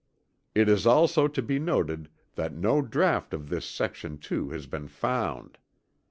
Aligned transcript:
It 0.55 0.67
is 0.67 0.87
also 0.87 1.27
to 1.27 1.41
be 1.43 1.59
noted 1.59 2.09
that 2.33 2.55
no 2.55 2.81
draught 2.81 3.35
of 3.35 3.49
this 3.49 3.67
section 3.67 4.17
2 4.17 4.49
has 4.49 4.65
been 4.65 4.87
found. 4.87 5.59